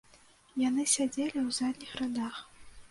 [0.61, 2.43] Яны сядзелі ў задніх радах.